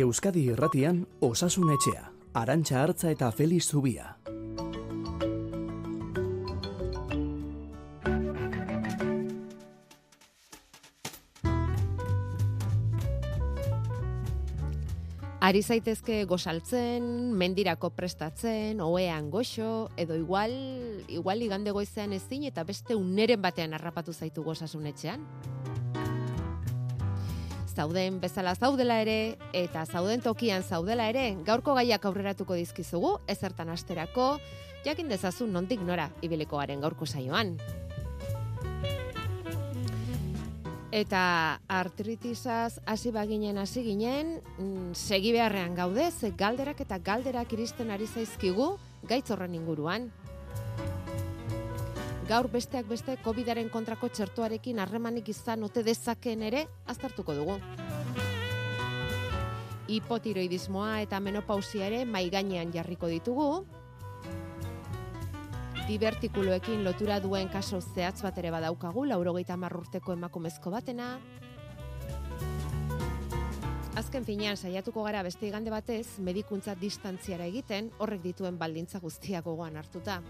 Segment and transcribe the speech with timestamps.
[0.00, 4.16] Euskadi Irratian Osasun Etxea, Arantxa Artza eta Feliz Zubia.
[15.40, 17.04] Ari zaitezke gosaltzen,
[17.34, 20.52] mendirako prestatzen, oean goxo, edo igual,
[21.08, 25.24] igual igande goizean ezin eta beste uneren batean harrapatu zaitu gozasunetxean.
[27.70, 34.38] Zauden bezala zaudela ere, eta zauden tokian zaudela ere, gaurko gaiak aurreratuko dizkizugu, ezertan asterako,
[34.84, 37.56] jakin dezazun nondik nora ibiliko garen gaurko saioan.
[40.90, 47.90] Eta artritisaz hasi baginen hasi ginen, mm, segi beharrean gaude, ze galderak eta galderak iristen
[47.94, 50.10] ari zaizkigu gaitz horren inguruan.
[52.30, 56.60] Gaur besteak beste COVIDaren kontrako txertuarekin harremanik izan ote dezakeen ere
[56.92, 57.56] aztertuko dugu.
[59.90, 63.48] Hipotiroidismoa eta menopausia ere mai gainean jarriko ditugu,
[65.88, 71.18] divertikuloekin lotura duen kaso zehatz bat ere badaukagu, laurogeita urteko emakumezko batena.
[73.98, 79.76] Azken finean, saiatuko gara beste igande batez, medikuntza distantziara egiten, horrek dituen baldintza guztiak gogoan
[79.76, 80.22] hartuta.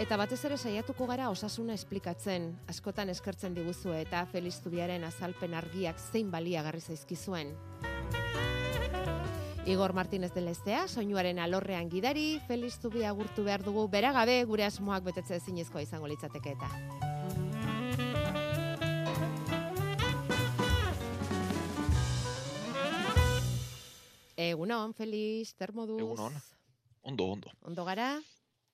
[0.00, 6.00] Eta batez ere saiatuko gara osasuna esplikatzen, askotan eskertzen diguzu eta Feliz Zubiaren azalpen argiak
[6.00, 7.50] zein baliagarri zaizkizuen.
[9.68, 15.04] Igor Martínez de Lestea, soinuaren alorrean gidari, Feliz Zubi agurtu behar dugu, beragabe gure asmoak
[15.04, 16.72] betetze ezinezkoa izango litzateke eta.
[24.48, 26.00] Egunon, Feliz, termoduz.
[26.00, 26.44] Egunon.
[27.02, 27.58] Ondo, ondo.
[27.60, 28.14] Ondo gara?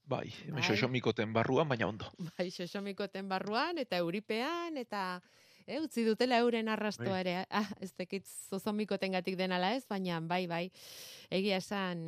[0.06, 0.62] Bai, Bai.
[0.62, 2.06] xoxomikoten barruan, baina ondo.
[2.36, 5.20] Bai, xosomikoten barruan, eta euripean, eta
[5.66, 7.20] e, utzi dutela euren arrastoa Bai.
[7.24, 7.34] ere.
[7.50, 10.64] Ah, ez tekit zozomikoten gatik denala ez, baina bai, bai.
[11.30, 12.04] Egia esan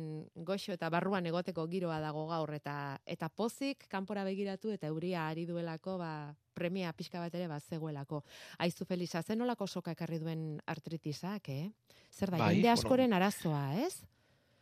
[0.47, 2.75] goxo eta barruan egoteko giroa dago gaur, eta
[3.05, 6.13] eta pozik kanpora begiratu eta euria ari duelako, ba,
[6.55, 8.23] premia pixka bat ere bat zegoelako.
[8.63, 11.67] Aizu Felisa, zen nolako soka ekarri duen artritisak, eh?
[12.11, 12.79] Zer da, Bai, jende bueno.
[12.79, 13.99] askoren arazoa, ez?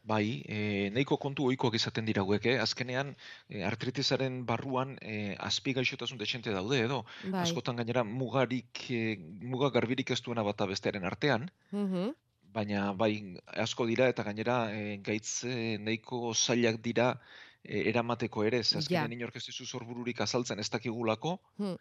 [0.07, 0.57] Bai, e,
[0.95, 2.55] nahiko kontu ohikoak izaten dira hauek, eh?
[2.63, 3.09] Azkenean,
[3.49, 5.15] e, artritisaren barruan e,
[5.49, 7.01] azpi gaixotasun dexente daude edo.
[7.23, 7.41] Bai.
[7.43, 9.01] Askotan gainera mugarik, e,
[9.53, 12.13] muga garbirik ez duena bata bestearen artean, Mhm.
[12.57, 13.35] baina bai
[13.65, 17.09] asko dira eta gainera e, gaitz e, nahiko zailak dira
[17.63, 21.75] e, eramateko ere, ze azkenean inork ez dizu sorbururik azaltzen ez dakigulako, Hmm.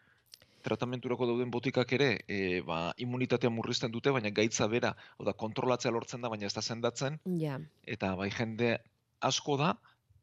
[0.67, 5.93] Tratamenturako dauden botikak ere, e, ba, immunitatea murrizten dute, baina gaitza bera, hau da, kontrolatzea
[5.95, 7.59] lortzen da, baina ez da sendatzen, Ja.
[7.87, 8.77] eta bai jende
[9.21, 9.75] asko da,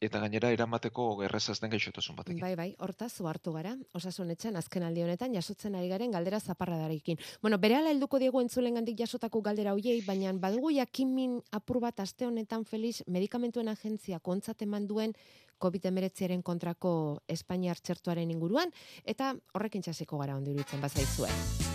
[0.04, 2.42] eta gainera eramateko erreza ez den gaixotasun batekin.
[2.44, 7.18] Bai, bai, hortaz hartu gara, osasunetxan azken aldi honetan jasotzen ari garen galdera zaparradarekin.
[7.42, 12.66] Bueno, berehala helduko diegu entzulengandik jasotako galdera hoiei, baina badugu jakinmin apur bat aste honetan
[12.66, 15.14] Felix medikamentuen agentzia kontzat eman duen
[15.64, 18.74] COVID-19aren kontrako Espainiar txertuaren inguruan,
[19.06, 21.73] eta horrekin txasiko gara ondo iruditzen bazaizue.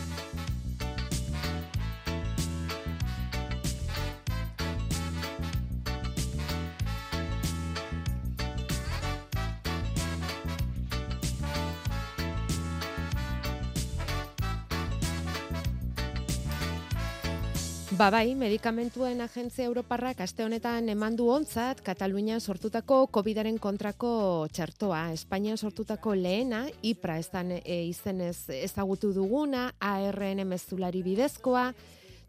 [17.99, 24.11] Ba bai, medikamentuen agentzia Europarrak aste honetan eman du ontzat Katalunian sortutako COVIDaren kontrako
[24.55, 25.01] txertoa.
[25.17, 31.73] Espainian sortutako lehena, IPRA estan e, izenez ezagutu duguna, ARN mezulari bidezkoa,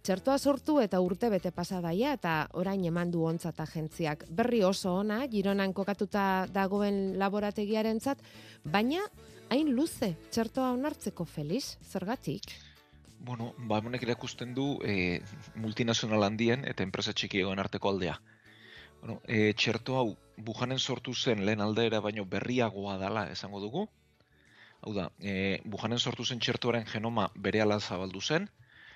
[0.02, 4.26] Txertoa sortu eta urte bete pasadaia eta orain eman ontzat agentziak.
[4.32, 8.18] Berri oso ona, Gironan kokatuta dagoen laborategiarentzat,
[8.64, 9.06] baina
[9.52, 12.69] hain luze txertoa onartzeko Felix, zergatik?
[13.20, 15.22] Bueno, ba, honek erakusten du e,
[15.56, 18.16] multinazional handien eta enpresa txikiegoen arteko aldea.
[19.02, 20.10] Bueno, e, txerto hau
[20.40, 23.88] Bujanen sortu zen lehen aldaera baino berriagoa dala esango dugu.
[24.82, 28.48] Hau da, e, Bujanen sortu zen txertoaren genoma berehala zabaldu zen,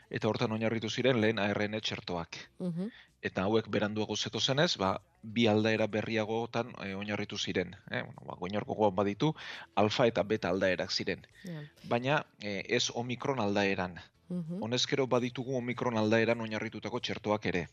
[0.09, 2.39] eta hortan oinarritu ziren lehen ARN txertoak.
[2.59, 2.91] Mhm.
[3.23, 7.75] Eta hauek beranduago zeto zenez, ba, bi aldaera berriagotan e, oinarritu ziren.
[7.89, 8.01] Eh?
[8.03, 9.33] Bueno, ba, goinorgoan baditu,
[9.75, 11.23] alfa eta beta aldaerak ziren.
[11.43, 11.61] Ja.
[11.87, 13.99] Baina e, ez omikron aldaeran.
[14.29, 14.61] Mhm.
[14.63, 17.67] Honezkero baditugu omikron aldaeran oinarritutako txertoak ere.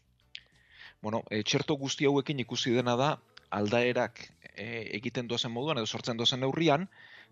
[1.03, 3.19] Bueno, e, txerto guzti hauekin ikusi dena da
[3.51, 4.21] aldaerak
[4.55, 6.89] e, egiten doazen moduan edo sortzen doazen neurrian,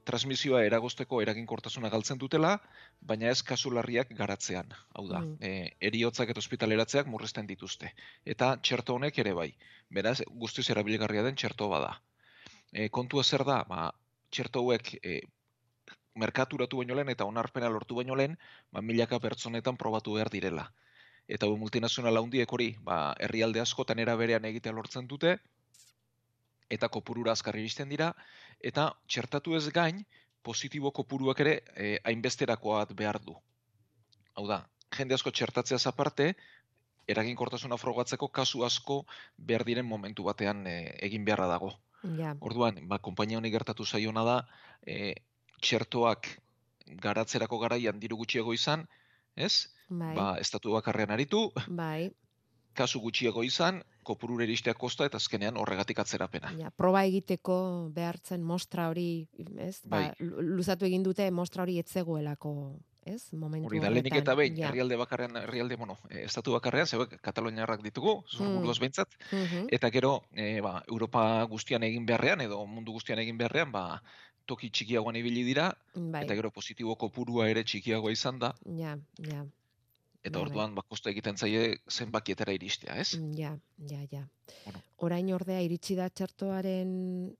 [0.08, 2.54] transmisioa eragozteko eraginkortasuna galtzen dutela,
[3.02, 4.72] baina ez kasu larriak garatzean.
[4.94, 5.36] Hau da, Mm.
[5.40, 7.92] e, eriotzak eta ospitaleratzeak murrizten dituzte.
[8.24, 9.54] Eta txerto honek ere bai.
[9.90, 12.00] Beraz, guztiz erabilgarria den txerto bada.
[12.72, 13.92] E, kontua zer da, ba,
[14.30, 15.20] txerto hauek e,
[16.18, 18.36] merkaturatu baino lehen eta onarpena lortu baino lehen,
[18.72, 20.68] ba, milaka pertsonetan probatu behar direla.
[21.28, 25.36] Eta hau multinazional handiek hori, ba, herrialde askotan era berean egitea lortzen dute,
[26.68, 28.12] eta kopurura azkar iristen dira,
[28.60, 30.04] eta txertatu ez gain,
[30.42, 33.34] positibo kopuruak ere e, hainbesterakoat behar du.
[34.38, 34.62] Hau da,
[34.96, 36.32] jende asko txertatzea aparte,
[37.08, 39.02] eraginkortasuna frogatzeko kasu asko
[39.50, 40.78] behar diren momentu batean e,
[41.08, 41.72] egin beharra dago.
[42.18, 42.34] Ja.
[42.40, 44.36] Orduan, ba, konpainia honi gertatu zaiona da,
[44.86, 45.14] e,
[45.60, 46.28] txertoak
[47.02, 48.86] garatzerako garaian diru gutxiago izan,
[49.36, 49.68] ez?
[49.88, 50.14] Bai.
[50.16, 52.10] Ba, estatu bakarrean aritu, Bai.
[52.74, 56.52] kasu gutxiago izan, kopurure iristea kosta eta azkenean horregatik atzerapena.
[56.58, 59.26] Ja, proba egiteko behartzen mostra hori,
[59.58, 59.80] ez?
[59.84, 60.12] Ba, Bai.
[60.20, 63.32] lu- luzatu egin dute mostra hori etzegoelako, ez?
[63.32, 64.68] Momentu Hori da, lehenik eta behin, Ja.
[64.68, 69.66] herrialde bakarrean, herrialde, bueno, eh, estatu bakarrean, zeuek kataloniarrak ditugu, zurburuaz behintzat, Mhm.
[69.70, 74.02] eta gero, e, ba, Europa guztian egin beharrean, edo mundu guztian egin beharrean, ba,
[74.48, 76.24] toki txikiagoan ibili dira, Bai.
[76.24, 78.96] eta gero positibo kopurua ere txikiagoa izan da, Ja,
[79.28, 79.44] ja.
[80.24, 83.14] eta Bai, orduan, ba, kosta egiten zaie zenbakietara iristea, ez?
[83.18, 83.52] Mm, Ja,
[83.92, 84.24] ja, ja.
[84.64, 84.80] Bueno.
[85.06, 86.88] Orain ordea iritsi da txertoaren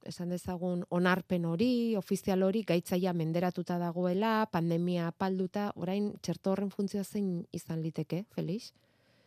[0.06, 7.04] esan dezagun onarpen hori, ofizial hori gaitzaia menderatuta dagoela, pandemia apalduta, orain txerto horren funtzioa
[7.04, 8.70] zein izan liteke, Felix?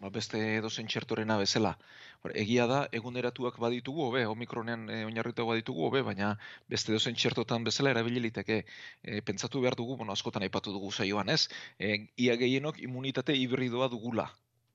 [0.01, 1.75] Ba, beste edozein txertorena bezala.
[2.24, 6.33] Hor, egia da, eguneratuak baditugu, hobe, omikronean e, oinarrituak baditugu, hobe, baina
[6.74, 8.62] beste edozein txertotan bezala erabili liteke.
[9.03, 11.48] E, pentsatu behar dugu, bueno, askotan aipatu dugu saioan, ez?
[11.80, 14.30] E, ia gehienok immunitate hibridoa dugula.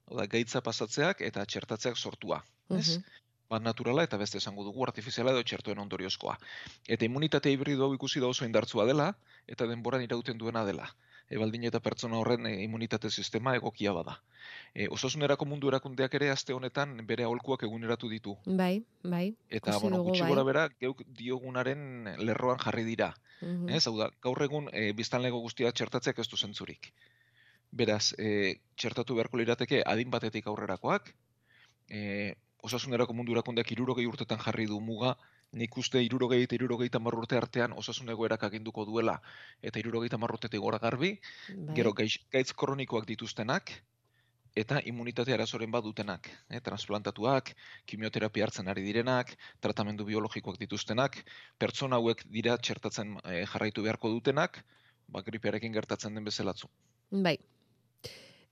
[0.07, 2.43] Oda, gaitza pasatzeak eta txertatzeak sortua.
[2.71, 2.99] Ez?
[2.99, 3.23] Mhm.
[3.51, 6.33] Bat naturala eta beste esango dugu artifiziala edo txertoen ondoriozkoa.
[6.95, 9.13] Eta immunitate hibrido hau ikusi da oso indartsua dela
[9.47, 10.89] eta denboran irauten duena dela.
[11.29, 14.21] E, baldin eta pertsona horren e, immunitate sistema egokia bada.
[14.75, 18.37] E, osasunerako mundu erakundeak ere aste honetan bere aholkuak eguneratu ditu.
[18.47, 19.35] Bai, bai.
[19.51, 20.31] Eta, bueno, gutxi bai.
[20.31, 23.13] gora bera, geuk diogunaren lerroan jarri dira.
[23.41, 23.69] Mhm.
[23.69, 26.93] Ez, hau da, gaur egun e, biztanlego guztia txertatzeak ez du zentzurik.
[27.73, 31.11] Beraz, e, txertatu beharko lirateke adin batetik aurrerakoak,
[31.91, 32.35] e,
[32.67, 35.17] osasunerako mundu erakundeak irurogei urtetan jarri du muga,
[35.53, 39.21] nik uste irurogei eta irurogei urte artean osasun egoerak aginduko duela,
[39.63, 41.75] eta irurogei tamar urtetik gora garbi, Bai.
[41.75, 43.73] gero gaitz, gaitz kronikoak dituztenak,
[44.57, 47.53] eta immunitate arazoren badutenak, eh, transplantatuak,
[47.85, 51.25] kimioterapia hartzen ari direnak, tratamendu biologikoak dituztenak,
[51.59, 54.65] pertsona hauek dira txertatzen eh, jarraitu beharko dutenak,
[55.09, 56.69] ba, gripearekin gertatzen den bezelatzu.
[57.11, 57.37] Bai.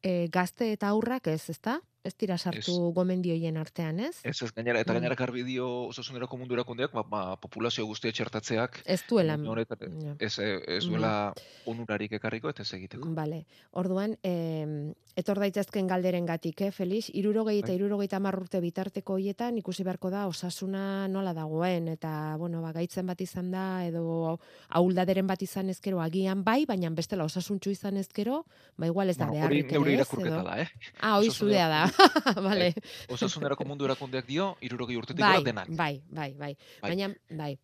[0.04, 1.78] E, gazte eta aurrak ez, ezta?
[2.04, 4.18] Ez dira sartu gomendioien artean, ez?
[4.28, 4.96] Ez ez gainera, eta Mm.
[4.98, 9.34] gainera garbi dio osasunerako mundu erakundeak, ba, ba, populazio guztia txertatzeak, Ez duela.
[9.36, 10.14] honetan, Ja.
[10.18, 11.32] ez, eh, ez duela
[11.64, 13.08] onurarik ekarriko eta ez egiteko.
[13.14, 13.46] Vale.
[13.72, 17.08] Orduan, eh, etor daitezken galderen gatik, eh, Felix?
[17.14, 17.76] Irurogei eta Bai.
[17.76, 23.06] irurogeita hamar urte bitarteko hoietan ikusi beharko da osasuna nola dagoen, eta, bueno, ba, gaitzen
[23.06, 28.44] bat izan da, edo ahuldaderen bat izan ezkero agian bai, baina bestela osasuntxu izan ezkero,
[28.76, 30.68] ba, igual ez da Bueno, hori beharrik neure irakurketa da, eh?
[31.00, 31.90] Ah, hoi zurea da.
[32.48, 32.72] vale.
[33.12, 35.70] Osasunerako mundu erakundeak dio, irurogei urtetik Bai, denak.
[35.70, 36.52] bai, bai, bai.
[36.82, 36.90] Bai.
[36.90, 37.54] Baina, bai.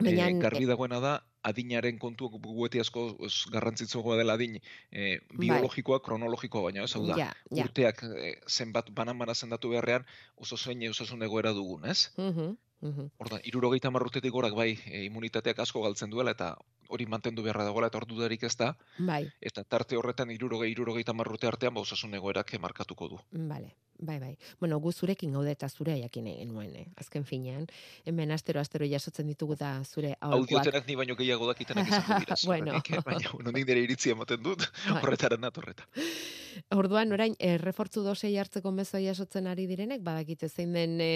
[0.00, 3.04] E, Baina, garbi dagoena da, adinaren kontu gueti asko
[3.52, 7.64] garrantzitsuagoa dela adin e, biologikoa, kronologikoa baina, ez hau da, ja, ja.
[7.64, 10.04] urteak e, zenbat banan-bana zendatu beharrean
[10.36, 12.10] oso zein osasun egoera dugun, ez?
[12.18, 13.08] Mhm, mhm.
[13.24, 16.54] Orda, irurogeita hamar urtetik gorak bai, e, immunitateak asko galtzen duela eta
[16.90, 21.14] hori mantendu beharra dagoela eta ordu darik ez da, Bai, eta tarte horretan irurogei, irurogeita
[21.14, 23.18] hamar urte artean ba, osasun egoerak markatuko du.
[23.32, 24.32] Vale, bai, bai.
[24.60, 26.86] Bueno, gu zurekin gaude eta zure jakin egin nuen, eh?
[27.00, 27.66] azken finean.
[28.04, 30.60] Hemen astero astero jasotzen ditugu da zure aholkuak.
[30.60, 32.74] Audiotenak ni baino gehiago dakitenak izango dira, Bueno.
[32.76, 33.00] eh?
[33.04, 35.02] baina bueno, nik nire iritzi ematen dut, Bai.
[35.02, 35.86] horretara natorreta.
[36.74, 41.10] Orduan, orain, errefortzu dosei hartzeko mezoa jasotzen ari direnek, badakite zein den e,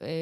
[0.00, 0.16] e,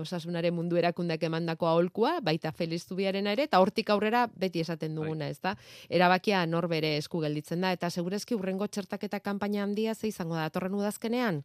[0.00, 5.28] osasunaren mundu erakundak emandako aholkua, baita Feliz Zubiarena ere, eta hortik aurrera beti esaten duguna,
[5.28, 5.56] ez da?
[5.88, 10.74] Erabakia norbere esku gelditzen da, eta segurezki urrengo txertaketa kanpaina handia ze izango da, torren
[10.74, 11.42] udazkenean?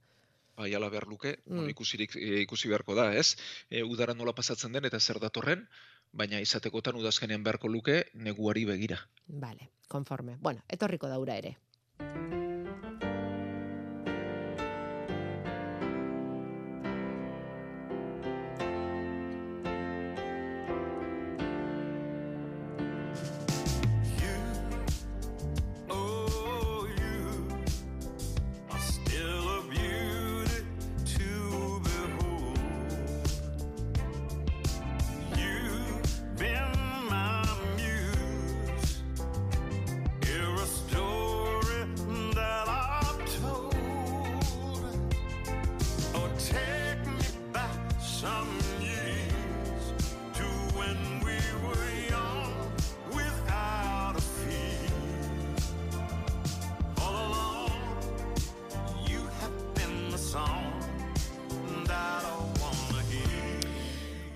[0.58, 1.70] bai ala behar luke, Mm.
[1.70, 3.38] ikusirik, e, ikusi beharko da, ez?
[3.70, 5.68] E, udara nola pasatzen den eta zer datorren,
[6.12, 8.98] baina izatekotan udazkenean beharko luke neguari begira.
[9.28, 10.38] Vale, konforme.
[10.42, 11.58] Bueno, etorriko daura ere.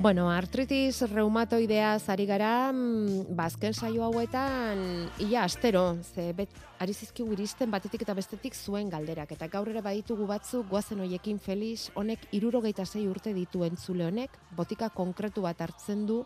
[0.01, 4.79] Bueno, artritis reumatoidea zari gara, mm, bazken saio hauetan,
[5.21, 9.31] ia astero, ze bet, ari zizkigu iristen batetik eta bestetik zuen galderak.
[9.31, 14.31] Eta gaur ere baditugu batzuk, goazen hoiekin Felix, honek irurogeita zei urte ditu entzule honek,
[14.57, 16.23] botika konkretu bat hartzen du,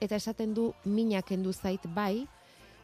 [0.00, 2.26] eta esaten du minak kendu zait bai,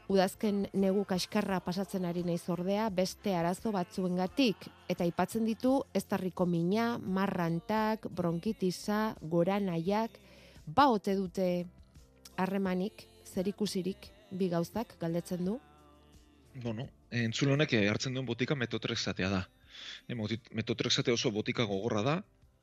[0.08, 6.96] udazken negu kaskarra pasatzen ari naiz ordea beste arazo batzuengatik eta aipatzen ditu eztarriko mina,
[6.98, 10.10] marrantak, bronkitisa, goranaiak,
[10.66, 11.66] ba ote dute
[12.36, 15.58] harremanik, zerikusirik bi gauzak galdetzen du.
[16.62, 19.44] Bueno, entzule honek eh, hartzen duen botika metotrexatea da.
[20.08, 22.16] E, moti- metotrexate oso botika gogorra da,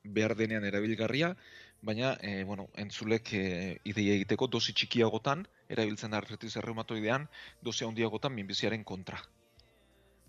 [0.04, 1.34] behar denean erabilgarria,
[1.82, 3.44] baina e, bueno, entzulek e,
[3.84, 7.28] ideia egiteko dosi txikiagotan, erabiltzen da artritis erreumatoidean,
[7.62, 9.20] dosi handiagotan minbiziaren kontra.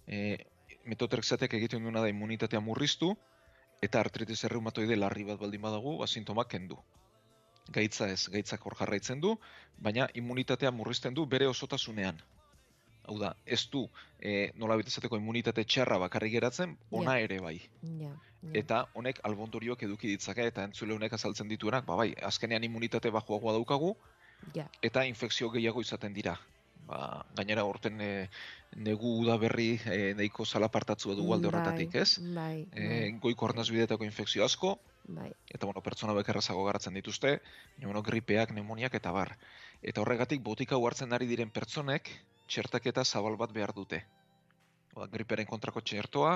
[0.08, 0.38] E,
[0.86, 3.13] metotrexatek egiten duena da immunitatea murriztu,
[3.82, 6.80] eta artritis erreumatoide larri bat baldin badagu, ba, sintomak kendu.
[7.74, 9.36] Gaitza ez, gaitzak hor jarraitzen du,
[9.77, 12.22] baina immunitatea murrizten du bere osotasunean.
[13.07, 13.85] Hau da, ez du
[14.19, 17.23] e, nola esateko immunitate txarra bakarrik geratzen, ona Ja.
[17.23, 17.61] ere bai.
[17.81, 18.11] Ja,
[18.41, 18.51] ja.
[18.53, 23.53] Eta honek albondorioak eduki ditzake eta entzule honek azaltzen dituenak, ba bai, azkenean immunitate bajuagoa
[23.53, 23.95] daukagu
[24.53, 24.67] ja.
[24.81, 26.37] eta infekzio gehiago izaten dira.
[26.87, 28.29] Ba, gainera horten e,
[28.75, 32.19] negu udaberri e, nahiko zalapartatzua dugu alde horretatik, Bai, ez?
[32.35, 37.41] Bai, E, goiko arnazbidetako infekzio asko, bai, eta bueno, pertsona bekerrazago garatzen dituzte,
[37.83, 39.35] bueno, gripeak, pneumoniak eta bar.
[39.81, 42.09] Eta horregatik botika hau hartzen ari diren pertsonek
[42.48, 44.04] txertaketa zabal bat behar dute.
[44.98, 46.32] Oda, griperen kontrako txertoa,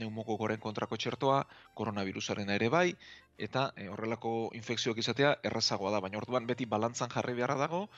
[0.00, 1.40] neumokokoren kontrako txertoa,
[1.74, 2.86] koronavirusaren ere bai,
[3.46, 7.88] eta e, horrelako infekzioak izatea errazagoa da, baina orduan beti balantzan jarri beharra dago,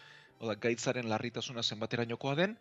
[0.41, 2.57] oda, gaitzaren larritasuna zenbaterainokoa den,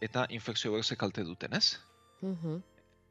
[0.00, 1.78] eta infekzio ze kalte duten, ez?
[2.22, 2.58] Mhm.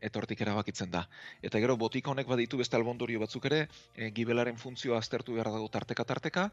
[0.02, 1.00] eta hortik erabakitzen da.
[1.42, 3.64] Eta gero botika honek baditu beste albondorio batzuk ere,
[3.96, 6.52] e, gibelaren funtzioa aztertu behar dago tarteka tarteka,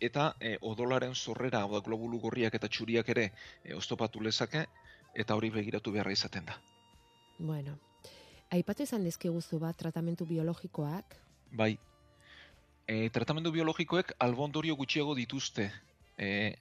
[0.00, 3.30] eta e, odolaren sorrera, hau da globulu gorriak eta txuriak ere
[3.64, 4.66] e, oztopatu lezake,
[5.14, 6.56] eta hori begiratu beharra izaten da.
[7.38, 7.78] Bueno,
[8.50, 11.16] aipatu izan dizkiguzu bat tratamentu biologikoak,
[11.50, 11.78] Bai,
[12.86, 15.70] e, tratamendu biologikoek albondorio gutxiago dituzte.
[16.18, 16.54] E,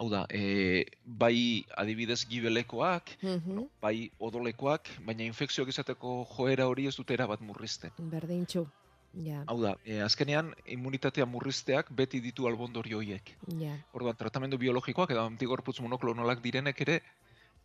[0.00, 3.66] hau da, e, bai adibidez gibelekoak, Mhm.
[3.82, 7.90] bai odolekoak, baina infekzioak izateko joera hori ez dute erabat murrizten.
[7.98, 8.66] berdintxu,
[9.14, 13.36] ja, Hau da, e, azkenean immunitatea murrizteak beti ditu albondorio horiek.
[13.58, 17.00] ja, Orduan, tratamendu biologikoak edo antigorputz monoklonalak direnek ere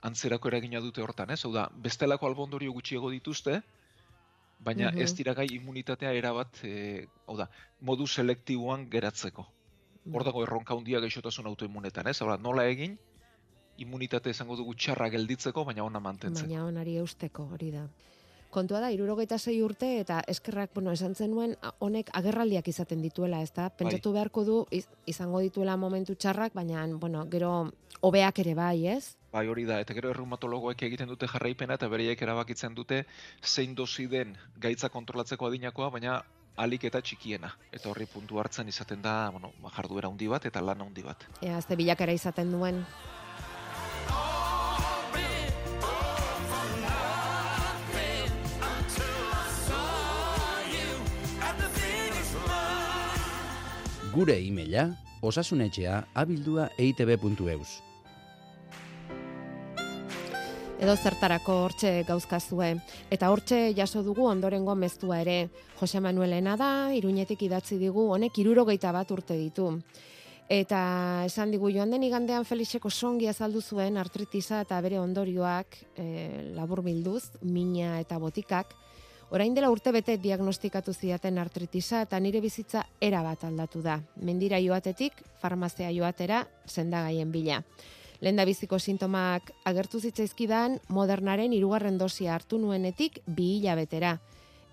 [0.02, 1.44] antzerako eragina dute hortan, ez?
[1.46, 3.62] Hau da, bestelako albondorio gutxiago dituzte,
[4.60, 5.02] baina Mhm.
[5.02, 7.50] ez dira gai immunitatea erabat, e, hau da,
[7.82, 9.46] modu selektiboan geratzeko.
[10.14, 12.22] Hor dago erronka handia gaixotasun autoimmunetan, ez?
[12.22, 12.98] Hau nola egin,
[13.78, 16.48] immunitate esango dugu txarra gelditzeko, baina ona mantentzeko.
[16.48, 17.88] baina onari eusteko, hori da.
[18.56, 23.52] Kontua da, irurogeita sei urte eta eskerrak, bueno, esan zenuen, honek agerraldiak izaten dituela, ez
[23.52, 23.66] da?
[23.70, 27.50] Pentsatu beharko du, iz- izango dituela momentu txarrak, baina, bueno, gero,
[28.00, 29.18] hobeak ere bai, ez?
[29.34, 33.02] Bai hori da, eta gero erreumatologoek egiten dute jarraipena eta bereiek erabakitzen dute
[33.44, 36.22] zein dosi den gaitza kontrolatzeko adinakoa, baina
[36.56, 37.52] alik eta txikiena.
[37.76, 41.28] Eta horri puntu hartzen izaten da, bueno, jarduera handi bat eta lana handi bat.
[41.42, 42.86] Ea, ze bilakera izaten duen.
[54.16, 54.86] Gure e-maila
[55.28, 57.72] osasunetxea abildua eitb.eus.
[60.80, 62.70] Edo zertarako hortxe gauzkazue.
[63.12, 65.50] Eta hortxe jaso dugu ondorengo meztua ere.
[65.82, 69.68] Jose Manuelena da, iruñetik idatzi digu, honek irurogeita bat urte ditu.
[70.48, 70.80] Eta
[71.28, 76.08] esan digu joan den igandean Felixeko songi azaldu zuen artritisa eta bere ondorioak e,
[76.56, 78.78] labur bilduz, mina eta botikak.
[79.32, 79.92] Orain dela urte
[80.22, 84.00] diagnostikatu zidaten artritisa eta nire bizitza era bat aldatu da.
[84.22, 87.64] Mendira joatetik, farmazia joatera, sendagaien bila.
[88.22, 94.20] Lehen biziko sintomak agertu zitzaizkidan modernaren hirugarren dosia hartu nuenetik bi hilabetera.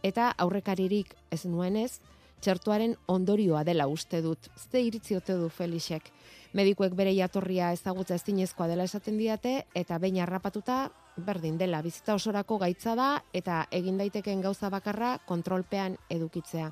[0.02, 2.00] Eta aurrekaririk ez nuenez,
[2.42, 4.48] txertuaren ondorioa dela uste dut.
[4.70, 6.10] Ze iritzi ote du Felixek.
[6.52, 11.82] Medikuek bere jatorria ezagutza ezinezkoa dela esaten diate eta behin harrapatuta berdin dela.
[11.82, 16.70] Bizita osorako gaitza da eta egin daiteken gauza bakarra kontrolpean edukitzea.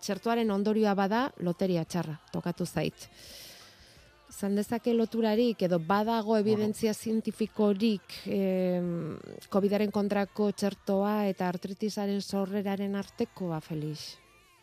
[0.00, 3.08] Txertuaren ondorioa bada loteria txarra, tokatu zait.
[4.26, 8.82] Zan dezake loturarik edo badago evidentzia zientifikorik eh,
[9.48, 14.16] COVIDaren kontrako txertoa eta artritisaren sorreraren artekoa, Felix?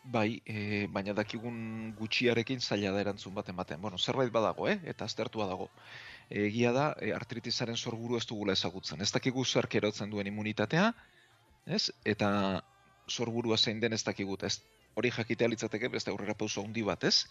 [0.04, 3.80] Bai, e, baina dakigun gutxiarekin zaila da erantzun bat ematen.
[3.80, 4.76] Bueno, zerbait badago, eh?
[4.92, 5.70] eta aztertua dago.
[6.30, 9.00] Egia da, e, artritisaren sorburu ez dugula ezagutzen.
[9.00, 10.92] Ez dakigu zer erotzen duen immunitatea,
[11.66, 11.90] ez?
[12.04, 12.62] Eta
[13.08, 14.42] sorburua zein den ez dakigut.
[14.42, 14.60] Ez,
[14.94, 17.26] hori jakitea litzateke beste aurrera pauso handi bat, ez?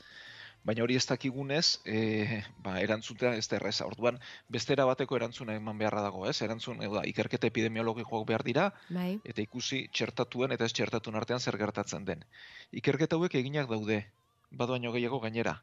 [0.64, 3.88] Baina hori ez dakigunez, e, ba, erantzutea ez da erreza.
[3.90, 6.38] Orduan, bestera bateko erantzuna eman beharra dago, ez?
[6.46, 9.18] Erantzun, hau da, ikerketa epidemiologikoak behar dira, Bai.
[9.28, 12.24] eta ikusi txertatuen eta ez txertatuen artean zer gertatzen den.
[12.72, 14.06] Ikerketa hauek eginak daude,
[14.52, 15.58] badoaino gehiago gainera.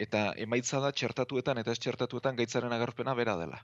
[0.00, 3.60] Eta emaitza da txertatuetan eta ez txertatuetan gaitzaren agerpena bera dela.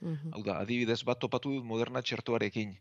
[0.00, 0.32] Mhm.
[0.32, 2.76] Hau da, adibidez bat topatu dut moderna txertoarekin.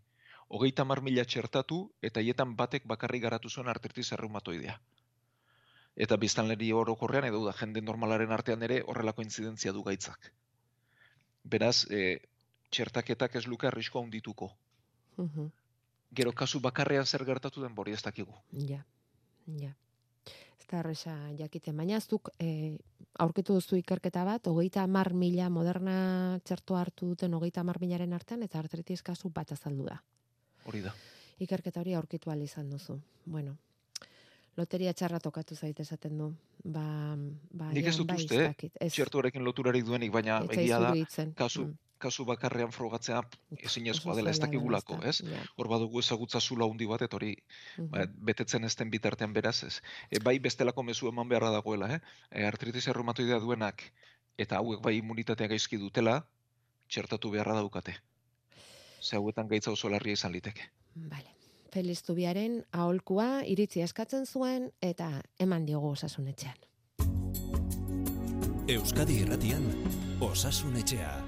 [0.47, 1.79] Hogeita mar mila txertatu
[2.09, 4.77] eta hietan batek bakarrik garatu zuen artritis erreumatoidea.
[6.05, 10.31] Eta biztanleri orokorrean edo da jende normalaren artean ere horrelako intzidentzia du gaitzak.
[11.43, 12.19] Beraz, e,
[12.69, 14.51] txertaketak ez luke arrisko handituko.
[15.17, 15.49] Mhm.
[16.19, 18.37] Gero kasu bakarrean zer gertatu den bori ez dakigu.
[18.69, 18.85] Ja,
[19.63, 19.73] ja.
[20.67, 22.75] Da erresa jakiten, baina ez duk e,
[23.23, 28.43] aurkitu duzu ikerketa bat, hogeita mar mila moderna txerto hartu duten hogeita mar milaren artean,
[28.43, 29.95] eta artritis kasu bat azaldu da.
[30.67, 30.91] Hori da.
[31.39, 32.99] Ikerketa hori aurkitu izan duzu.
[33.25, 33.55] Bueno,
[34.57, 36.33] loteria txarra tokatu zait esaten du.
[36.63, 37.15] Ba,
[37.53, 38.53] ba, Nik ez dut bai, uste.
[38.79, 40.93] Ez, Txertuarekin loturarik duenik, baina egia da,
[41.35, 41.86] kasu, Mm.
[41.97, 43.21] Kasu bakarrean frogatzea
[43.57, 45.21] ezinezkoa dela, ez dakigulako, ez?
[45.57, 47.35] Hor badugu ezagutza zula handi bat, eta hori
[47.77, 47.89] Mhm.
[47.91, 49.81] ba, betetzen ez den bitartean beraz ez.
[50.11, 51.99] E, bai bestelako mezu eman beharra dagoela, eh?
[52.31, 53.83] E, artritis erreumatoidea duenak
[54.37, 56.27] eta hauek bai immunitatea gaizki dutela,
[56.87, 57.95] txertatu beharra daukate.
[59.01, 60.61] Ze hauetan gaitza oso larria izan liteke.
[60.95, 61.33] Vale.
[61.73, 66.55] Feliz Zubiaren aholkua iritzi eskatzen zuen eta eman diogu osasunetxean.
[68.67, 69.63] Euskadi Irratian
[70.19, 71.26] Osasun Etxea.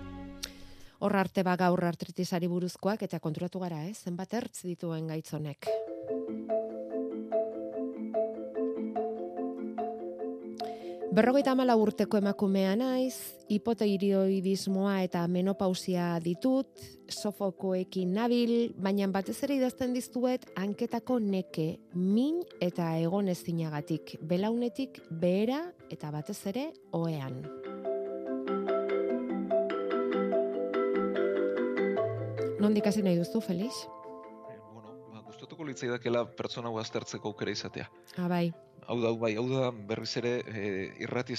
[1.00, 3.94] Hor arte ba gaur artritisari buruzkoak eta konturatu gara, eh?
[3.96, 5.70] Zenbat ertz dituen gaitzonek.
[11.10, 13.16] Berrogeita hamala urteko emakumea naiz,
[13.50, 16.70] hipotiroidismoa eta menopausia ditut,
[17.10, 25.64] sofokoekin nabil, baina batez ere idazten diztuet hanketako neke, min eta egon ezinagatik, belaunetik behera
[25.90, 27.42] eta batez ere ohean.
[32.60, 33.86] Nondik hasi nahi duzu, Felix?
[34.52, 37.88] E, bueno, ba, gustatuko litzaidakela pertsona aztertzeko aukera izatea.
[38.18, 38.50] Ah, bai.
[38.90, 40.62] Hau da, bai, hau da berriz ere e,
[41.06, 41.36] irrati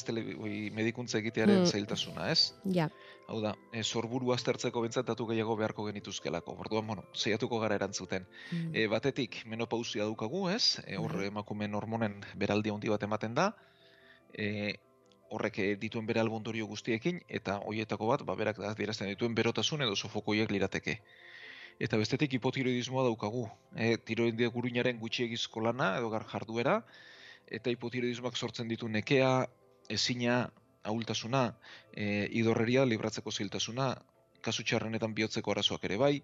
[0.73, 1.67] medikuntza egitearen Mm.
[1.67, 2.55] zailtasuna, ez?
[2.65, 2.89] Ja,
[3.29, 6.57] Hau da, e, sorburu aztertzeko bentsat datu gehiago beharko genituzkelako.
[6.59, 8.27] Orduan, bueno, zeiatuko gara erantzuten.
[8.53, 8.75] Mm.
[8.75, 10.81] E, batetik, menopausia daukagu, ez?
[10.87, 11.27] E, hor Bai.
[11.27, 13.53] emakumeen hormonen beraldi handi bat ematen da.
[14.33, 14.75] E,
[15.31, 19.97] horrek eh, dituen bere albondorio guztiekin, eta hoietako bat, ba, berak adierazten dituen berotasun edo
[19.97, 20.99] sofokoiek lirateke.
[21.81, 23.47] Eta bestetik hipotiroidismoa daukagu.
[23.75, 26.81] E, tiroidia guruinaren gutxiegizko lana edo gar jarduera,
[27.49, 29.31] eta hipotiroidismoak sortzen ditu nekea,
[29.89, 30.43] ezina,
[30.85, 31.45] ahultasuna,
[31.93, 33.95] e, idorreria libratzeko zailtasuna,
[34.45, 36.15] kasu txarrenetan bihotzeko arazoak ere bai,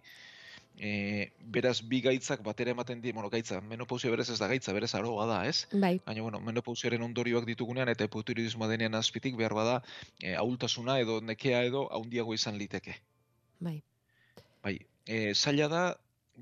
[0.78, 4.94] e, beraz bi gaitzak batera ematen die, bueno, gaitza, menopausia berez ez da gaitza, berez
[4.94, 5.66] aroa da, ez?
[5.72, 9.82] bai, Baina, bueno, menopausiaren ondorioak ditugunean eta hipotiroidismoa denean azpitik behar bada
[10.20, 12.96] e, ahultasuna edo nekea edo haundiago izan liteke.
[13.60, 13.82] bai.
[14.62, 15.84] Bai, e, zaila da,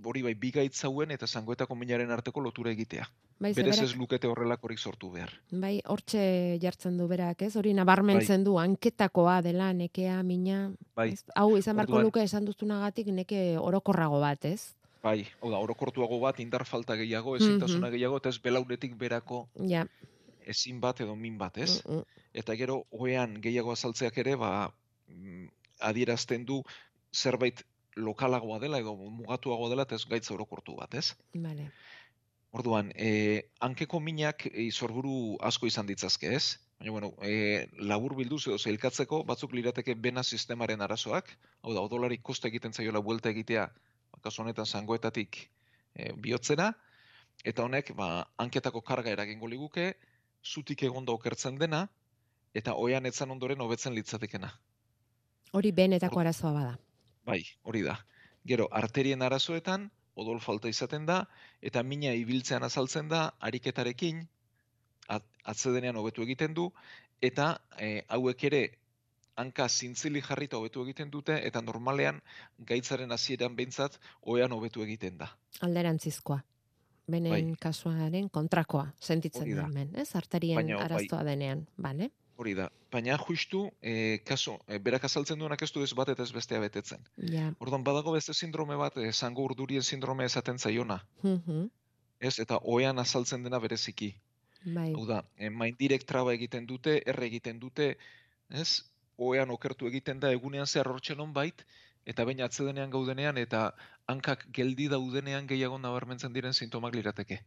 [0.03, 3.07] hori bai, bi gaitz hauen eta zangoetako minaren arteko lotura egitea.
[3.41, 5.33] Bai, Berez ez lukete horrelakorik sortu behar.
[5.51, 7.57] Bai, hortxe jartzen du berak, ez?
[7.57, 10.71] Hori nabarmentzen du, hanketakoa dela, nekea, mina.
[10.97, 11.25] Bai, Ez?
[11.35, 14.75] Hau izan beharko Orduan- luke esan duztunagatik neke orokorrago bat, ez?
[15.05, 19.85] bai, hau da, orokortuago bat, indar falta gehiago, ezintasuna gehiago, eta ez belaunetik berako Ja.
[20.47, 21.83] ezin bat edo min bat, ez?
[21.85, 22.05] Mm, mm.
[22.33, 24.73] eta gero oean gehiago azaltzeak ere ba
[25.09, 25.49] mm,
[25.81, 26.63] adierazten du
[27.13, 27.63] zerbait
[27.97, 31.13] lokalagoa dela edo mugatuagoa dela eta ez gaitza orokortu bat, ez?
[31.35, 31.71] Vale.
[32.55, 36.61] Orduan, e, hankeko minak e, sorburu asko izan ditzazke, ez?
[36.79, 42.21] Baina, bueno, e, labur bilduz edo zeilkatzeko batzuk lirateke bena sistemaren arazoak, hau da, odolari
[42.23, 43.65] kosta egiten zaiola buelta egitea,
[44.13, 46.69] ba, kasu honetan zangoetatik e, bihotzera,
[47.43, 49.89] eta honek, ba, hanketako karga eragingo liguke,
[50.47, 51.89] zutik egonda okertzen dena,
[52.55, 54.53] eta oean etzan ondoren hobetzen litzatekena.
[55.59, 56.79] Hori benetako arazoa bada.
[57.27, 57.99] Bai, hori da.
[58.47, 61.25] Gero, arterien arazoetan, odol falta izaten da,
[61.63, 64.23] eta mina ibiltzean azaltzen da, ariketarekin,
[65.09, 66.71] at, atzedenean hobetu egiten du,
[67.23, 68.63] eta e, hauek ere
[69.37, 72.21] hanka zintzili jarrita hobetu egiten dute, eta normalean
[72.59, 75.31] gaitzaren hasieran behintzat oean hobetu egiten da.
[75.67, 76.41] Alderantzizkoa.
[77.11, 77.57] Benen Bai.
[77.61, 79.67] kasuaren kontrakoa, sentitzen da.
[79.67, 80.15] hemen, ez?
[80.17, 80.85] Arterien Baina, bai.
[80.87, 82.09] arazoa denean, bale?
[82.37, 82.69] Hori da.
[82.91, 86.61] Baina justu, e, kaso, e, berak azaltzen duenak ez du ez bat eta ez bestea
[86.63, 87.05] betetzen.
[87.31, 87.53] Ja.
[87.63, 91.01] Orduan, badago beste sindrome bat, e, zango urdurien sindrome esaten zaiona.
[91.23, 91.69] Mhm.
[92.19, 94.15] Ez, eta oean azaltzen dena bereziki.
[94.65, 94.93] Bai.
[94.95, 97.97] Hau da, e, maindirek traba egiten dute, erre egiten dute,
[98.51, 98.83] ez?
[99.17, 101.65] Oean okertu egiten da egunean zehar hortzen bait,
[102.05, 103.75] eta baina atzedenean gaudenean, eta
[104.07, 107.41] hankak geldi daudenean gehiago nabarmentzen diren sintomak lirateke.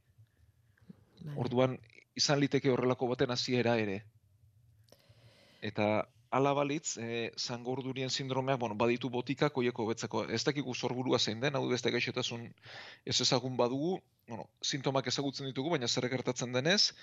[1.22, 1.36] Vale.
[1.44, 1.78] Orduan,
[2.16, 4.04] izan liteke horrelako baten hasiera ere.
[5.62, 10.26] Eta ala balitz, e, zango urdurien sindromeak, bueno, baditu botikak hoieko betzeko.
[10.38, 12.44] Ez dakigu sorburua zein den, hau beste gaixotasun
[13.06, 16.94] ez ezagun badugu, bueno, sintomak ezagutzen ditugu, baina zer gertatzen denez,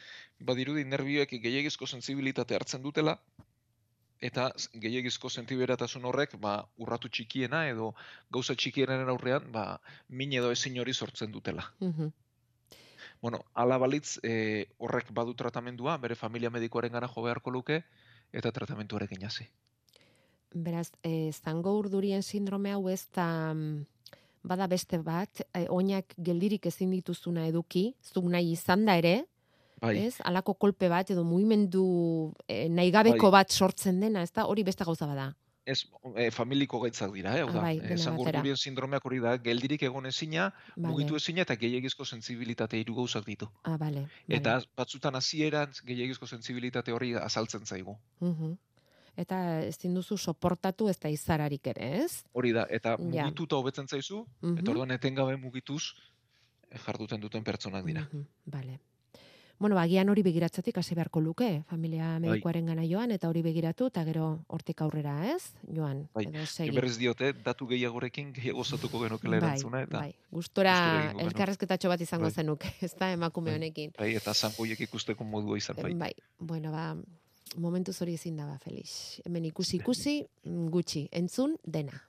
[0.40, 3.18] badirudi nerbioek gehiagizko sentsibilitate hartzen dutela,
[4.24, 7.92] eta gehiagizko sentiberatasun horrek, ba, urratu txikiena edo
[8.32, 11.70] gauza txikienaren aurrean, ba, min edo ezin hori sortzen dutela.
[11.80, 12.12] Mhm.
[13.24, 17.82] Bueno, ala balitz, e, horrek badu tratamendua, bere familia medikoaren gana jo beharko luke,
[18.34, 19.46] eta tratamentuarekin hasi.
[20.54, 23.86] Beraz, e, zango urdurien sindrome hau ez da mm,
[24.46, 29.22] bada beste bat, e, oinak geldirik ezin dituzuna eduki, zuk nahi izan da ere,
[29.84, 30.14] Bai, ez?
[30.24, 31.84] Alako kolpe bat edo mugimendu
[32.48, 33.42] e, nahigabeko Bai.
[33.42, 34.46] bat sortzen dena, ez da?
[34.48, 35.32] Hori beste gauza bada.
[35.66, 37.42] Ez e, familiko gaitzak dira, eh?
[37.42, 38.38] Hau Ah, da, bai, zango batera.
[38.40, 40.88] urdurien sindromeak hori da, geldirik egon ezina, Vale.
[40.92, 43.48] mugitu ezina eta gehiagizko sentsibilitate hiru gauzak ditu.
[43.64, 44.06] Ah, bale.
[44.28, 47.96] Eta batzutan hasieran gehiagizko sentsibilitate hori azaltzen zaigu.
[48.20, 48.52] Mhm.
[49.16, 52.24] Eta ezin duzu soportatu ez da izararik ere, ez?
[52.32, 54.58] Hori da, eta mugituta hobetzen zaizu, Mhm.
[54.58, 55.82] eta orduan etengabe mugituz
[56.70, 58.00] e, jarduten duten pertsonak dira.
[58.12, 58.80] Mhm, Bale.
[59.58, 62.20] Bueno, agian hori begiratzetik hasi beharko luke, familia Bai.
[62.20, 65.54] medikoaren gana joan, eta hori begiratu, eta gero hortik aurrera, ez?
[65.72, 66.26] Joan, Bai.
[66.26, 66.70] edo segi.
[66.74, 70.14] berriz diote, datu gehiagorekin gehiago zatuko genukela erantzuna, eta bai.
[70.30, 72.32] Gustora elkarrezketatxo bat izango Bai.
[72.32, 73.58] zenuk, ez da, emakume Bai.
[73.58, 73.92] honekin.
[73.98, 75.94] bai, eta zangoiek ikusteko modua izan bai.
[75.94, 76.96] Bai, bueno, ba,
[77.56, 79.20] momentuz hori ezin da, ba, Felix.
[79.24, 82.02] Hemen ikusi ikusi, gutxi, entzun, dena.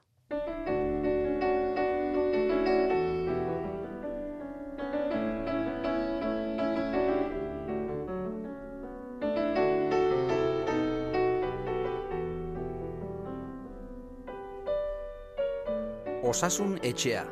[16.36, 17.22] Osasun etxea.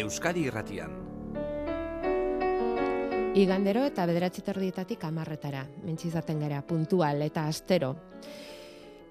[0.00, 0.92] Euskadi irratian.
[3.36, 7.90] Igandero eta bederatzi terdietatik amarretara, mentxizaten gara, puntual eta astero.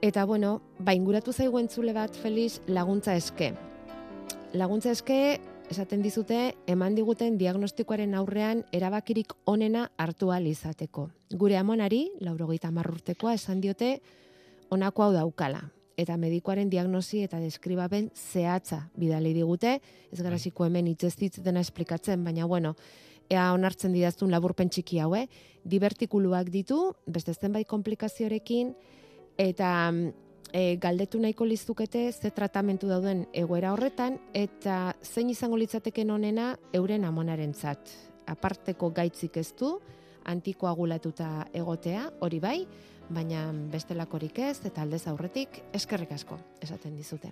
[0.02, 3.52] Eta bueno, ba inguratu zaigu entzule bat Felix laguntza eske.
[4.58, 5.20] Laguntza eske
[5.70, 11.12] esaten dizute eman diguten diagnostikoaren aurrean erabakirik onena hartu izateko.
[11.30, 14.02] Gure amonari, laurogeita hamar urtekoa, esan diote
[14.72, 15.62] honako hau daukala.
[16.02, 19.76] Eta medikoaren diagnosi eta deskribaben zehatza bidali digute,
[20.10, 20.68] ez gara Bai.
[20.68, 22.76] hemen hitzez hitz dena esplikatzen, baina bueno,
[23.30, 25.28] ea onartzen didaztun laburpen txiki hau, eh?
[25.64, 28.74] Divertikuluak ditu, beste zenbait komplikaziorekin,
[29.38, 30.12] eta mm,
[30.54, 37.06] e, galdetu nahiko lizukete ze tratamentu dauden egoera horretan, eta zein izango litzateken onena euren
[37.06, 37.94] amonarentzat.
[38.28, 39.78] Aparteko gaitzik ez du,
[40.26, 42.58] antikoagulatuta egotea, hori bai,
[43.14, 47.32] baina bestelakorik ez, eta aldez aurretik eskerrik asko, esaten dizute.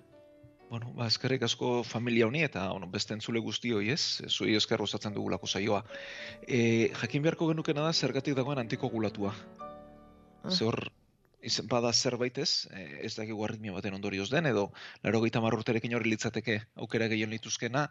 [0.70, 5.16] Bueno, ba, eskerrik asko familia honi eta bueno, beste entzule guztioi ez, zuei esker osatzen
[5.16, 5.82] dugulako saioa.
[6.46, 6.60] E,
[7.00, 9.34] jakin beharko genukena da zergatik dagoen antikogulatua.
[10.44, 10.50] Ah.
[10.54, 10.78] Ze hor,
[11.42, 14.68] izan bada zerbait ez, e, ez dakigu arritmia baten ondorioz den, edo
[15.02, 17.88] laro urterekin hori litzateke aukera gehien lituzkena,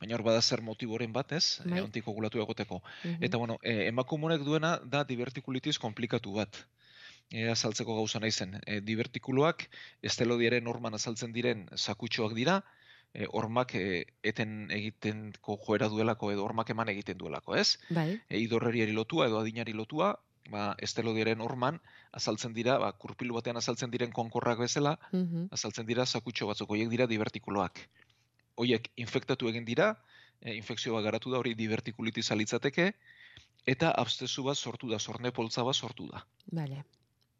[0.00, 1.80] baina hor bada zer motiboren bat ez, Bai.
[1.80, 2.82] e, antikogulatu egoteko.
[3.04, 3.24] Mhm.
[3.24, 6.64] Eta bueno, e, emakumonek duena da divertikulitis komplikatu bat.
[7.32, 8.58] E, azaltzeko gauza naizen.
[8.66, 9.66] E, divertikuloak
[10.10, 12.60] estelodiaren norman azaltzen diren sakutxoak dira,
[13.14, 17.78] e, hormak e, eten egitenko joera duelako edo hormak eman egiten duelako, ez?
[17.90, 20.12] Bai, E, idorreriari lotua edo adinari lotua,
[20.52, 21.80] ba, estelodiaren horman
[22.20, 26.90] azaltzen dira, ba, kurpilu batean azaltzen diren konkorrak bezala, mhm, azaltzen dira sakutxo batzuk, horiek
[26.92, 27.86] dira divertikuloak.
[28.60, 29.92] Horiek infektatu egin dira,
[30.40, 32.92] e, infekzio bat garatu da hori divertikulitis litzateke,
[33.66, 36.26] eta abstezu bat sortu da, sorne poltza bat sortu da.
[36.50, 36.82] bale.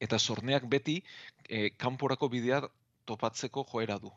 [0.03, 0.99] Eta sorneak beti
[1.49, 2.63] e, kanporako bidea
[3.07, 4.11] topatzeko joera du.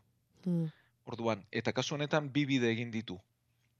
[0.45, 0.71] Mm,
[1.05, 3.19] Orduan, eta kasu honetan bi bide egin ditu.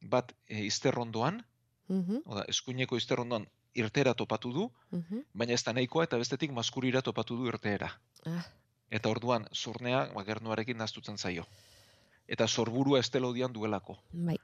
[0.02, 1.42] Bat e, izterrondoan,
[1.90, 5.26] mhm, oda, eskuineko izterrondoan irtera topatu du, mhm.
[5.34, 7.90] baina ez da nahikoa eta bestetik maskurira topatu du irteera.
[8.26, 8.46] Ah,
[8.94, 11.46] Eta orduan, sornea ba, gernuarekin naztutzen zaio.
[12.28, 13.98] Eta sorburua estelodian duelako.
[14.12, 14.38] bai,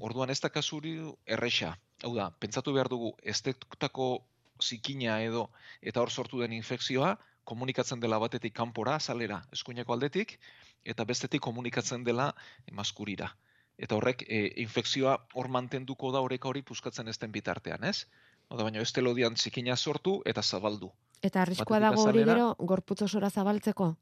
[0.00, 0.96] Orduan ez da kasuri
[1.26, 1.76] erresa.
[2.02, 4.24] Hau da, pentsatu behar dugu estetako
[4.62, 5.48] zikina edo
[5.82, 10.36] eta hor sortu den infekzioa komunikatzen dela batetik kanpora, azalera, eskuineko aldetik,
[10.84, 12.32] eta bestetik komunikatzen dela
[12.72, 13.32] maskurira.
[13.78, 18.06] Eta horrek e, infekzioa hor mantenduko da oreka hori puskatzen ez den bitartean, ez?
[18.52, 20.92] Oda, baina estelodian zikina sortu eta zabaldu.
[21.22, 23.94] Eta arriskua dago hori gero gorputz osora zabaltzeko?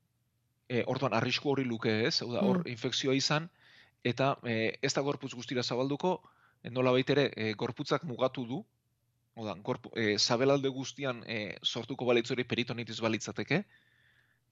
[0.69, 2.71] E, orduan, arrisku hori luke ez, hau da, hor Mm.
[2.75, 3.49] infekzioa izan,
[4.05, 6.21] eta e, ez da gorputz guztira zabalduko,
[6.63, 8.65] e, nola ere e, gorputzak mugatu du,
[9.41, 13.63] Oda, gorpu, e, zabelalde guztian e, sortuko balitz hori peritonitis balitzateke,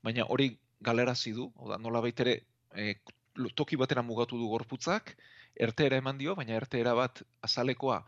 [0.03, 0.46] baina hori
[0.81, 2.38] galerazi du, oda, nola ere
[2.74, 2.94] e,
[3.37, 5.12] lo- toki batera mugatu du gorputzak,
[5.59, 7.98] erteera eman dio, baina erteera bat azalekoa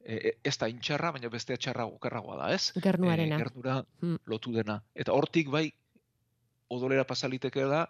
[0.00, 2.70] e, ez da intxarra, baina beste txarra okerragoa da, ez?
[2.80, 3.36] Gernuarena.
[3.36, 4.16] E, gernura Mm.
[4.26, 4.78] lotu dena.
[4.94, 5.66] Eta hortik bai
[6.70, 7.82] odolera pasaliteke da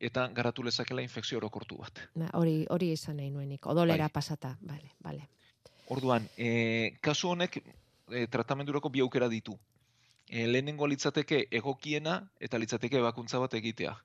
[0.00, 2.00] eta garatu lezakela infekzio orokortu bat.
[2.18, 3.66] Na, hori hori izan nahi nuenik.
[3.70, 4.16] Odolera Bai.
[4.18, 4.56] pasata.
[4.66, 5.28] Vale, vale.
[5.92, 7.60] Orduan, e, kasu honek
[8.12, 9.58] e, tratamendurako bi aukera ditu.
[10.28, 13.96] E, lehenengo litzateke egokiena eta litzateke ebakuntza bat egitea.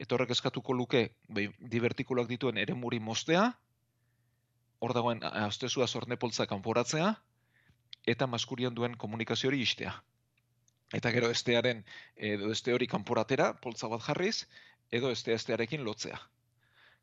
[0.00, 3.50] Eta horrek eskatuko luke, bai, divertikulak dituen eremuri mostea,
[4.80, 7.10] hor dagoen a- astezua zornepoltza kanporatzea,
[8.06, 9.92] eta maskurian duen komunikazio hori istea.
[10.96, 11.84] Eta gero estearen,
[12.16, 14.46] edo este hori kanporatera, poltza bat jarriz,
[14.90, 16.18] edo este estearekin lotzea.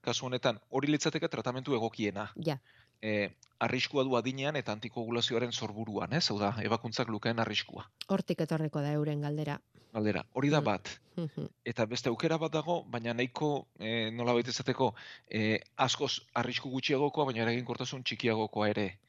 [0.01, 2.57] Kasu honetan, hori litzateke tratamentu egokiena Ja.
[3.01, 3.29] E,
[3.59, 6.29] arriskua du adinean eta antikogulazioaren sorburuan, ez?
[6.31, 7.87] Hau da, ebakuntzak lukeen arriskua.
[8.07, 9.59] Hortik etorriko da euren galdera.
[9.93, 10.65] Galdera, hori da Mm.
[10.65, 10.89] bat.
[11.15, 11.47] Mhm.
[11.65, 14.93] Eta beste aukera bat dago, baina nahiko e, nola baita izateko
[15.29, 18.99] e, askoz arrisku gutxiagokoa, baina eraginkortasun txikiagokoa ere.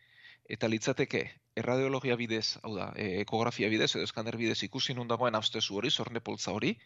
[0.48, 5.34] Eta litzateke, erradiologia bidez, hau da, e, ekografia bidez edo eskaner bidez ikusi nun dagoen
[5.34, 6.78] abstezu hori, zorne poltza hori,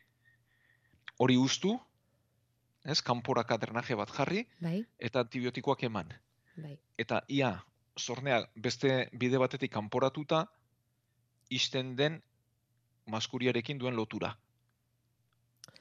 [1.19, 1.77] hori ustu,
[2.85, 6.11] ez, kanporaka drenaje bat jarri, Bai, eta antibiotikoak eman.
[6.57, 6.79] Bai.
[6.99, 7.65] eta ia
[7.99, 10.47] zornea beste bide batetik kanporatuta
[11.51, 12.23] isten den
[13.07, 14.37] maskuriarekin duen lotura.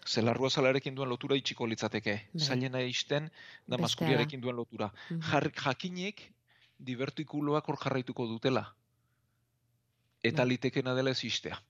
[0.08, 2.16] Zelarrua zalarekin duen lotura itxiko litzateke.
[2.34, 2.46] Bai.
[2.46, 4.92] Zailena isten da Bestea maskuriarekin duen lotura.
[5.10, 5.22] Mhm.
[5.32, 6.34] Jar, jakinik
[6.80, 8.66] divertikuloak hor jarraituko dutela.
[10.24, 10.50] Eta Bai.
[10.50, 11.62] litekena dela ez istea.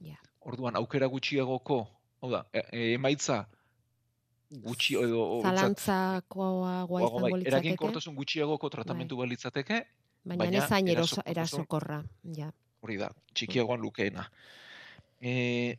[0.00, 0.16] Ja.
[0.40, 1.78] Orduan, aukera gutxiagoko,
[2.20, 3.46] hau da, e, e, emaitza
[4.50, 5.40] gutxi edo...
[5.42, 9.80] Zalantzakoa izango bai, litzateke, eraginkortasun gutxiagoko tratamentu bat litzateke,
[10.24, 12.02] baina, baina ez zain eroso, erasokortasun- erasokorra.
[12.36, 12.50] Ja.
[12.84, 14.26] hori da, txikiagoan lukeena.
[15.24, 15.78] E,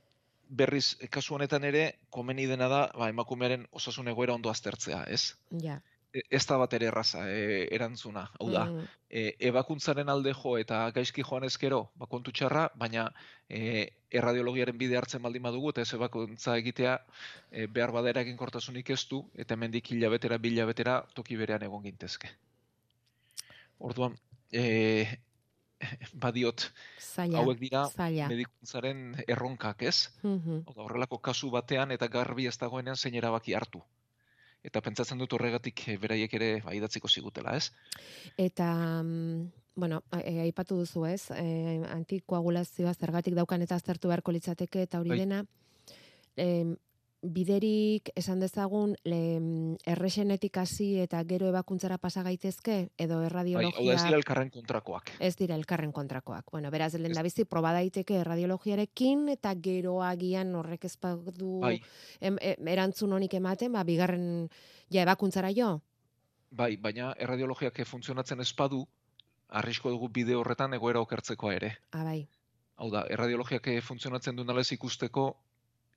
[0.49, 5.35] berriz, kasu honetan ere, komeni dena da, ba, emakumearen osasun egoera ondo aztertzea, ez?
[5.61, 5.79] Ja.
[6.15, 8.25] E, ez da bat ere erraza, e, erantzuna.
[8.39, 13.09] Hau da, Mm, e, ebakuntzaren alde jo eta gaizki joan ezkero, ba, kontu txarra, baina
[13.49, 13.59] e,
[14.15, 16.95] erradiologiaren bide hartzen baldin badugu, eta ez ebakuntza egitea
[17.51, 22.31] e, behar bada eraginkortasunik ez du, eta hemendik hilabetera, bilabetera toki berean egon gintezke.
[23.89, 24.15] Orduan,
[24.53, 24.63] e,
[26.25, 26.69] badiot,
[27.01, 27.41] zaila.
[27.41, 28.29] hauek dira zaila.
[28.31, 29.97] medikuntzaren erronkak, ez?
[30.23, 33.83] Hau da, horrelako kasu batean eta garbi ez dagoenean zein erabaki hartu.
[34.65, 37.69] Eta pentsatzen dut horregatik eh, beraiek ere ba, idatziko zigutela, ez?
[38.37, 38.69] Eta,
[39.03, 44.81] mm, bueno, a- e, aipatu duzu ez, e, antikoagulazioa zergatik daukan eta aztertu beharko litzateke,
[44.87, 45.19] eta hori Bai.
[45.19, 45.43] dena,
[46.35, 46.75] em,
[47.31, 49.19] biderik esan dezagun le,
[49.85, 54.49] errexenetik hasi eta gero ebakuntzara pasa gaitezke, edo Bai, hau da erradiologia ez dira elkarren
[54.49, 55.11] kontrakoak.
[55.19, 56.51] ez dira elkarren kontrakoak.
[56.51, 61.59] Bueno, beraz, lehen Ez- da bizi, proba daiteke erradiologiarekin, eta gero agian horrek ez badu
[61.61, 61.81] Bai,
[62.21, 64.49] em, em, erantzun honik ematen, ba, bigarren
[64.89, 65.81] ja ebakuntzara jo.
[66.51, 68.87] bai, baina erradiologiak funtzionatzen ez badu,
[69.49, 71.77] arrisko dugu bide horretan egoera okertzekoa ere.
[71.91, 72.27] Ah, bai.
[72.77, 75.35] Hau da, erradiologiak eh, funtzionatzen duen ez ikusteko,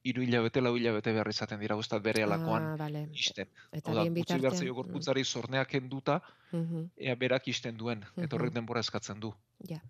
[0.04, 3.08] hiru hilabete, lau hilabete behar izaten dira, guztat bere alakoan Ah, bale.
[3.12, 3.48] isten.
[3.72, 4.61] Eta Hau da, bien behar bitartean.
[4.62, 9.34] zaio gorputzari zorneak kenduta, mm, mhm, ea berak isten duen, eta horrek denbora eskatzen du.
[9.68, 9.80] Ja,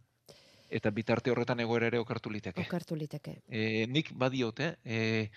[0.71, 2.61] Eta bitarte horretan egoera ere okertu liteke.
[2.61, 3.43] okertu liteke.
[3.49, 5.31] E, nik badiote, e,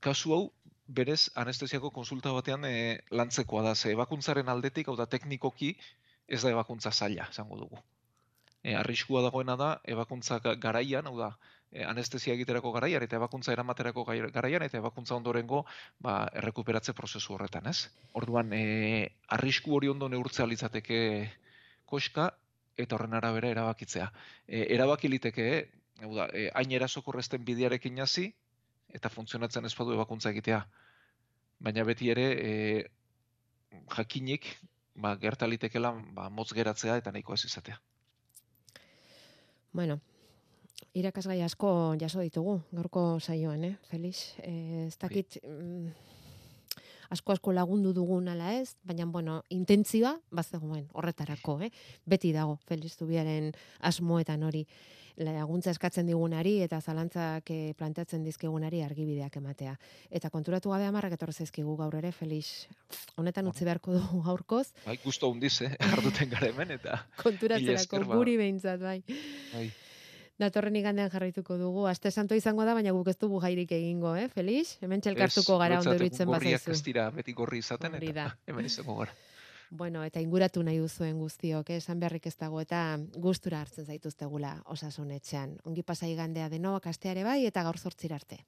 [0.00, 0.52] kasu hau
[0.86, 5.76] berez anestesiako konsulta batean e, lantzekoa da, ze ebakuntzaren aldetik, hau da teknikoki,
[6.26, 7.78] ez da ebakuntza zaila, esango dugu.
[8.62, 11.36] E, arriskua dagoena da, ebakuntza ga- garaian, hau da,
[11.88, 15.64] anestesia egiterako garaian, eta ebakuntza eramaterako garaian, eta ebakuntza ondorengo,
[16.04, 17.88] ba, errekuperatze prozesu horretan, ez?
[18.18, 20.98] Orduan, e, arrisku hori ondo neurtzea litzateke
[21.88, 22.30] koska,
[22.76, 24.10] eta horren arabera erabakitzea.
[24.46, 28.30] E, erabaki liteke, eh, hau da, e, hain erasokorrezten bidearekin hasi
[28.92, 30.60] eta funtzionatzen ez badu ebakuntza egitea.
[31.62, 34.48] Baina beti ere, e, jakinik,
[34.94, 37.78] ba, gerta litekela, ba, motz geratzea eta nahiko ez izatea.
[39.72, 40.00] Bueno,
[40.94, 44.34] irakasgai asko jaso ditugu, gaurko saioan, eh, Felix?
[44.42, 45.88] Eh, ez dakit, mm,
[47.10, 51.70] asko asko lagundu dugun ala ez, baina, bueno, intentzioa, bazegoen, horretarako, eh?
[52.06, 54.66] Beti dago, Felix Zubiaren asmoetan hori
[55.16, 59.74] laguntza eskatzen digunari eta zalantzak eh, planteatzen dizkigunari argibideak ematea.
[60.10, 62.66] Eta konturatu gabe amarrak etorri zaizkigu gaur ere, Felix,
[63.16, 68.16] honetan utzi beharko dugu gaurkoz, Bai, gusto hundiz, eh, arduten gara hemen, eta konturatzerako ba.
[68.16, 69.02] guri behintzat, bai.
[69.52, 69.66] bai,
[70.40, 71.86] Datorren igandean jarraituko dugu.
[71.86, 74.78] Aste santo izango da, baina guk ez dugu jairik egingo, eh, Felix?
[74.80, 76.78] Hemen txelkartuko gara ondo guretzat iruditzen gorriak bazaizu.
[76.78, 79.14] ez dira beti gorri izaten, Hori eta hemen izango gara.
[79.70, 81.78] Bueno, eta inguratu nahi duzuen guztiok, eh?
[81.80, 85.56] esan beharrik ez dago, eta gustura hartzen zaituztegula osasunetxean.
[85.64, 88.42] Ongi pasa igandea denok, asteare bai, eta gaur zortzir arte.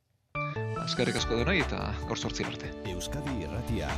[0.84, 2.68] Azkarrik asko denoi eta gaur sortzin arte.
[2.92, 3.88] Euskadi Irratia.